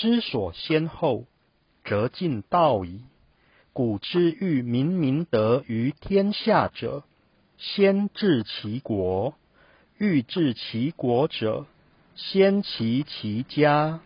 [0.00, 1.26] 知所先后，
[1.84, 3.02] 则近道矣。
[3.74, 7.04] 古之欲明明德于天下者，
[7.58, 9.34] 先治其国；
[9.98, 11.66] 欲治其国者，
[12.16, 14.00] 先齐其家；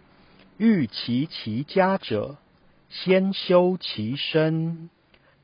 [0.59, 2.39] 欲齐其家者，
[2.91, 4.89] 先修其身；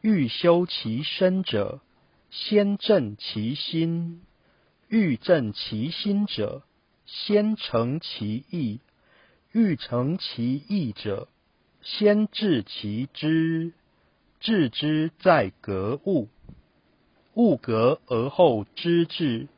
[0.00, 1.80] 欲修其身者，
[2.32, 4.18] 先正其心；
[4.88, 6.64] 欲正其心者，
[7.06, 8.80] 先诚其意。
[9.52, 11.26] 欲成其意者，
[11.82, 13.72] 先治其知。
[14.38, 16.28] 治之在格物，
[17.34, 19.48] 物格而后知至，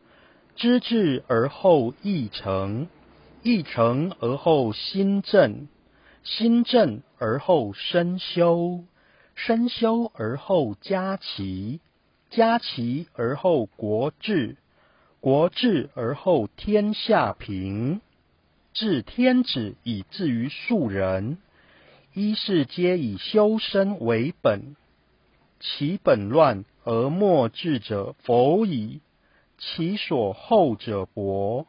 [0.57, 2.89] 知至而后意成，
[3.43, 5.69] 意成而后心正，
[6.25, 8.83] 心正而后身修，
[9.35, 11.81] 身修而后家齐，
[12.31, 14.57] 家齐而后国治，
[15.21, 18.01] 国治而后天下平。
[18.75, 21.39] 治天子以至于庶人，
[22.15, 24.77] 一是皆以修身为本。
[25.61, 29.01] 其本乱而末治者否矣。
[29.59, 31.69] 其所厚者薄，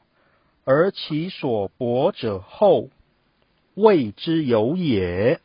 [0.63, 2.89] 而其所薄者厚，
[3.75, 5.39] 谓之有也。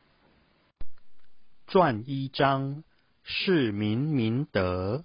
[1.66, 2.82] 传一章，
[3.22, 5.04] 是民明德。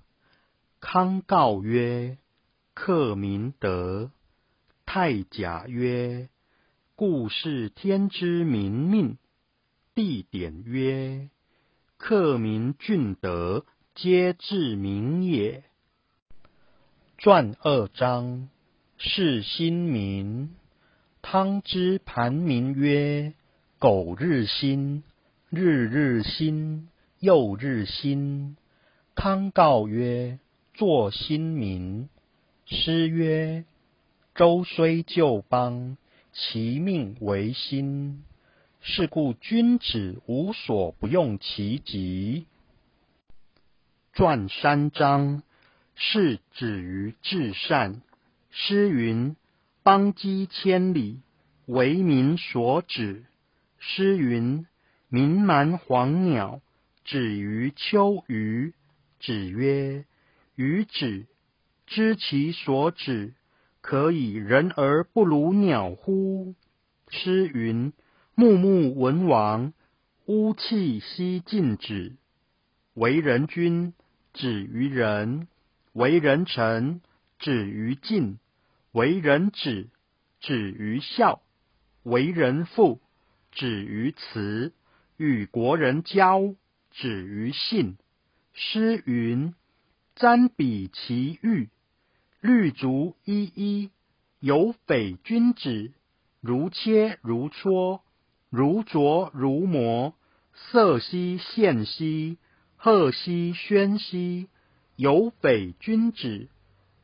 [0.79, 2.17] 康告曰
[2.73, 4.11] ：“克明德。”
[4.87, 6.29] 太甲曰：
[7.05, 9.17] 故是天之明命。
[9.93, 11.27] 地点曰：
[11.97, 15.65] 克明俊德，皆治明也。
[17.17, 18.47] 传二章，
[18.97, 20.51] 是新民。
[21.21, 23.33] 汤之盘民曰：
[23.79, 25.03] 苟日新，
[25.49, 26.87] 日日新，
[27.19, 28.55] 又日新。
[29.13, 30.39] 康告曰：
[30.73, 32.07] 作新民。
[32.65, 33.65] 诗曰：
[34.33, 35.97] 周虽旧邦。
[36.33, 38.23] 其命维新，
[38.81, 42.47] 是故君子无所不用其极。
[44.13, 45.43] 传三章，
[45.95, 48.01] 是止于至善。
[48.49, 49.35] 诗云
[49.83, 51.19] ：“邦畿千里，
[51.67, 53.25] 为民所指。”
[53.77, 54.65] 诗云
[55.09, 56.61] ：“民蛮黄鸟，
[57.05, 58.73] 止于秋鱼。”
[59.21, 60.05] 子曰
[60.55, 61.27] ：“予止，
[61.85, 63.33] 知其所止。”
[63.83, 66.55] 可以人而不如鸟乎？
[67.09, 67.91] 诗云
[68.33, 69.73] ：“穆穆文王，
[70.25, 72.15] 乌气息尽止。”
[72.95, 73.93] 为人君，
[74.33, 75.47] 止于仁；
[75.91, 77.01] 为人臣，
[77.39, 78.37] 止于敬；
[78.93, 79.89] 为人子，
[80.39, 81.41] 止于孝；
[82.03, 83.01] 为人父，
[83.51, 84.71] 止于慈；
[85.17, 86.55] 与国人交，
[86.91, 87.97] 止于信。
[88.53, 89.53] 诗云
[90.15, 91.67] ：“瞻彼其玉。”
[92.43, 93.89] 绿竹依依，
[94.41, 95.93] 有匪君子，
[96.41, 98.01] 如切如磋，
[98.49, 100.13] 如琢如磨。
[100.53, 102.37] 色兮宪兮，
[102.75, 104.49] 赫兮宣兮。
[104.97, 106.49] 有匪君子，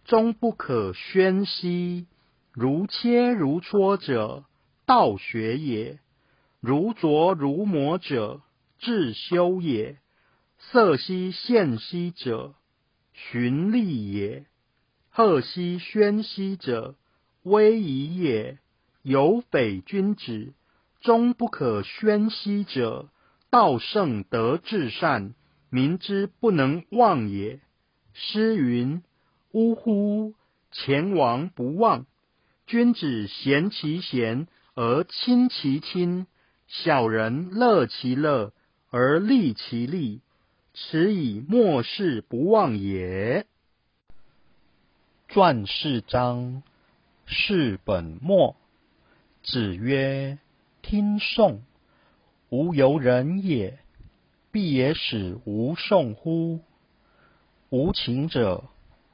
[0.03, 2.05] 终不可宣兮。
[2.51, 4.43] 如切如磋者，
[4.85, 5.99] 道学也；
[6.59, 8.41] 如琢如磨者，
[8.81, 9.99] 自修也。
[10.57, 12.55] 色兮宪兮者，
[13.13, 14.45] 循吏也。
[15.19, 16.95] 赫兮宣兮者，
[17.43, 18.55] 威仪也；
[19.01, 20.53] 有匪君子，
[21.01, 23.09] 终不可宣兮者，
[23.49, 25.33] 道圣德至善，
[25.69, 27.59] 民之不能忘也。
[28.13, 29.03] 诗云
[29.51, 30.35] ：“呜呼！
[30.71, 32.05] 前王不忘。”
[32.65, 36.27] 君子贤其贤而亲其亲，
[36.65, 38.53] 小人乐其乐
[38.89, 40.21] 而利其利，
[40.73, 43.45] 此以莫世不忘也。
[45.31, 46.63] 传四章，
[47.27, 48.55] 是本末。
[49.43, 50.39] 子曰
[50.81, 51.61] ：“听讼，
[52.49, 53.77] 无由人也，
[54.51, 56.61] 必也使无讼乎？
[57.69, 58.63] 无情者，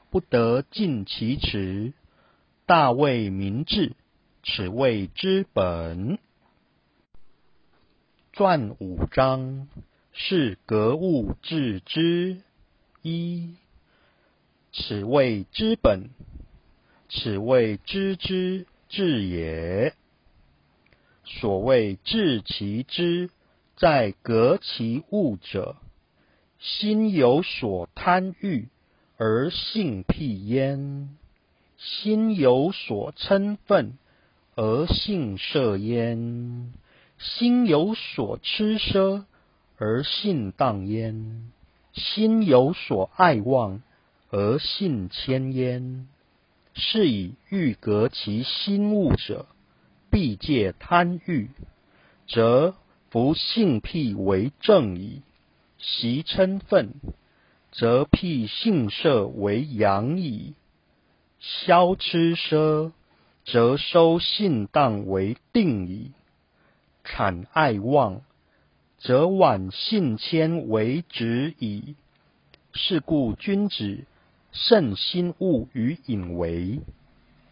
[0.09, 1.91] 不得尽其辞。
[2.65, 3.91] 大为明志，
[4.41, 6.17] 此谓之本。”
[8.31, 9.67] 传五章，
[10.13, 12.41] 是格物致知。
[13.01, 13.57] 一。
[14.77, 16.09] 此谓之本，
[17.07, 19.93] 此谓知之至也。
[21.23, 23.29] 所谓治其知，
[23.77, 25.77] 在革其物者，
[26.59, 28.67] 心有所贪欲
[29.17, 31.07] 而性辟焉；
[31.77, 33.97] 心有所嗔愤
[34.55, 36.73] 而性摄焉；
[37.17, 39.23] 心有所痴奢
[39.77, 41.49] 而性荡焉；
[41.93, 43.81] 心有所爱望
[44.29, 46.07] 而性迁焉。
[46.73, 49.47] 是以欲革其心物者。
[50.11, 51.49] 必戒贪欲，
[52.25, 52.75] 则
[53.09, 55.23] 不性辟为正矣；
[55.77, 56.93] 习嗔愤，
[57.73, 60.53] 则辟性摄为阳矣；
[61.39, 62.93] 消痴奢，
[63.43, 66.11] 则收性荡为定矣；
[67.03, 68.21] 产爱望，
[68.97, 71.95] 则挽性迁为止矣。
[72.71, 74.05] 是故君子
[74.57, 76.79] 慎心物于隐为。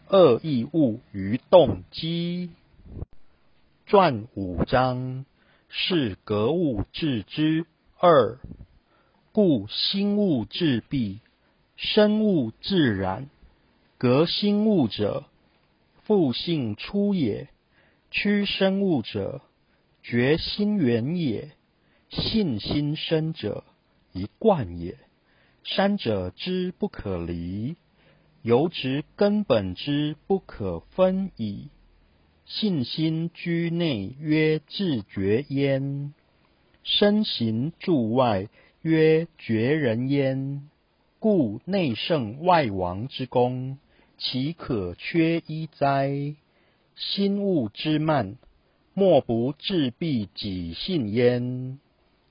[0.08, 2.50] 恶意物于动机，
[3.84, 5.26] 传五章
[5.68, 7.66] 是格物致知
[7.98, 8.38] 二，
[9.32, 11.20] 故心物自闭，
[11.76, 13.28] 身物自然。
[13.98, 15.26] 革心物者，
[16.04, 17.48] 复性出也；
[18.10, 19.42] 屈身物者，
[20.02, 21.50] 觉心源也。
[22.08, 23.62] 信心生者，
[24.12, 24.96] 一贯也。
[25.64, 27.76] 三者之不可离。
[28.42, 31.68] 由之根本之不可分矣。
[32.44, 36.12] 信心居内，曰自觉焉；
[36.82, 38.48] 身行住外，
[38.82, 40.68] 曰觉人焉。
[41.18, 43.78] 故内圣外王之功，
[44.18, 46.34] 岂可缺一哉？
[46.94, 48.36] 心物之慢，
[48.92, 51.78] 莫不自闭己性焉。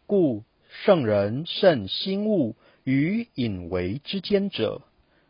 [0.06, 0.44] 故
[0.86, 4.82] 圣人慎心物与隐为之间者。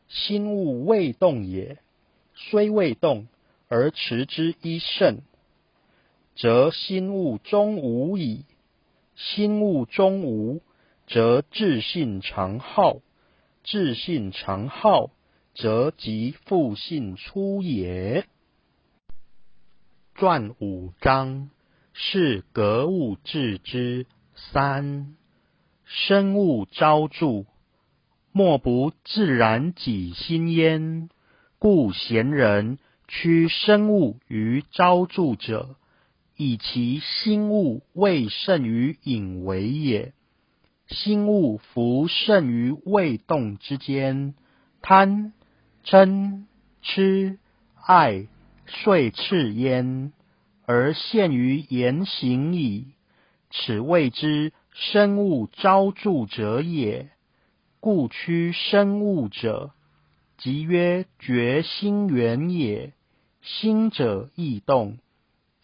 [0.09, 1.79] 心物未动也，
[2.35, 3.27] 虽未动
[3.67, 5.23] 而持之一甚，
[6.35, 8.45] 则心物终无矣。
[9.15, 10.61] 心物终无，
[11.07, 13.01] 则自性常好；
[13.63, 15.09] 自性常好，
[15.55, 18.27] 则即复性出也。
[20.13, 21.50] 传五章
[21.94, 24.05] 是格物致知
[24.35, 25.15] 三，
[25.85, 27.45] 生物昭著。
[28.31, 31.09] 莫不自然己心焉。
[31.59, 32.77] 故贤人
[33.07, 35.75] 屈生物于昭著者，
[36.35, 40.13] 以其心物未胜于隐为也。
[40.88, 44.33] 心物弗胜于未动之间，
[44.81, 45.31] 贪、
[45.86, 46.44] 嗔、
[46.81, 47.39] 痴、
[47.86, 48.27] 爱，
[48.68, 50.12] 遂次焉，
[50.65, 52.88] 而陷于言行矣。
[53.51, 57.10] 此谓之生物昭著者也。
[57.80, 59.72] 故屈生物者，
[60.38, 62.94] 即曰觉心源也。
[63.42, 64.98] 心者易动，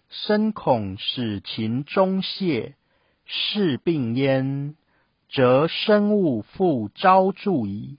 [0.09, 2.75] 生恐使情中泄，
[3.25, 4.75] 是病焉，
[5.29, 7.97] 则生物复昭著矣。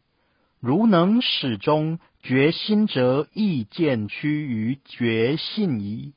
[0.61, 6.13] 如能始终觉心者，亦见趋于觉性矣。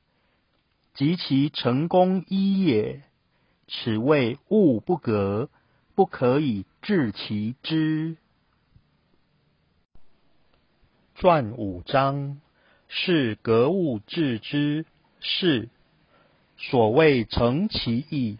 [0.93, 3.01] 及其成功一也。
[3.67, 5.49] 此谓物不格。
[5.95, 8.17] 不可以治其知。
[11.13, 12.41] 传五章
[12.87, 14.87] 是格物致知，
[15.19, 15.69] 是
[16.57, 18.39] 所谓成其意，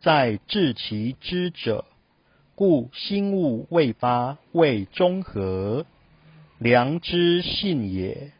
[0.00, 1.84] 在治其知者。
[2.54, 5.84] 故心物未发，未中和，
[6.58, 8.32] 良知性也；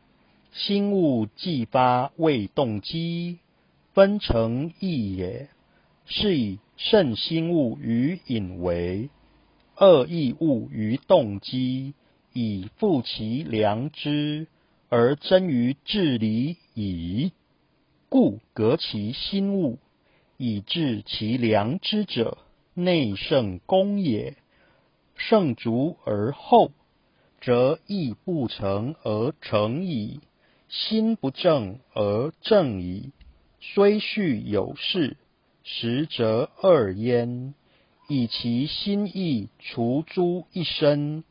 [0.53, 3.41] 心物既发，未动机，
[3.93, 5.51] 分成意也。
[6.07, 6.59] 是以。
[6.77, 9.09] 圣心物于隐为，
[9.77, 11.95] 恶意物于动机，
[12.33, 14.49] 以复其良知，
[14.89, 17.31] 而真于治理矣。
[18.09, 19.79] 故革其心物，
[20.37, 22.39] 以治其良知者，
[22.75, 24.37] 内圣功也。
[25.15, 26.73] 圣足而后，
[27.41, 30.19] 则意不成而成矣；
[30.69, 33.13] 心不正而正矣。
[33.61, 35.17] 虽序有事。
[35.65, 37.55] 实则二焉，
[38.09, 41.25] 以其心意除诸一身，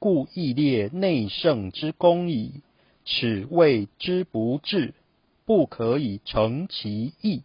[0.00, 2.62] 故亦列内圣之功矣。
[3.06, 4.92] 此谓之不治，
[5.44, 7.44] 不可以成其意。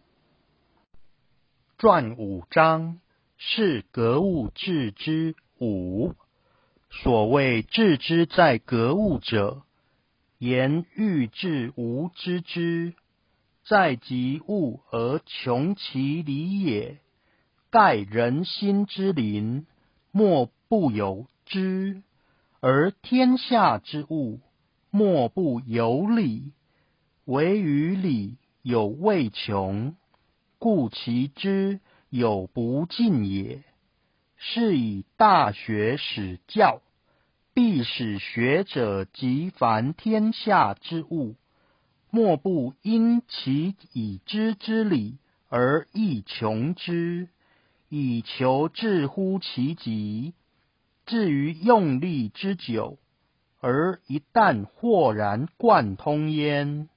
[1.78, 2.98] 传五章
[3.38, 6.12] 是格物致知五。
[6.90, 9.62] 所谓致知在格物者，
[10.38, 12.94] 言欲治无知之。
[13.64, 16.98] 在即物而穷其理也。
[17.70, 19.66] 盖人心之灵，
[20.10, 22.02] 莫不有知；
[22.60, 24.40] 而天下之物，
[24.90, 26.52] 莫不有理。
[27.24, 29.94] 唯于理有未穷，
[30.58, 33.62] 故其知有不尽也。
[34.36, 36.82] 是以大学始教，
[37.54, 41.36] 必使学者及凡天下之物，
[42.14, 45.16] 莫不因其已知之理
[45.48, 47.30] 而亦穷之，
[47.88, 50.34] 以求至乎其极。
[51.06, 52.98] 至于用力之久，
[53.60, 56.90] 而一旦豁然贯通焉，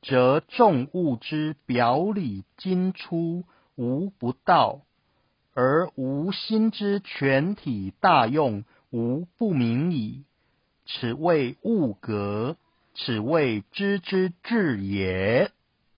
[0.00, 3.42] 则众物之表里精出，
[3.74, 4.82] 无不道。
[5.54, 8.62] 而无心之全体大用，
[8.92, 10.22] 无不明矣。
[10.86, 12.56] 此谓物格，
[12.98, 15.50] 此谓知之至也。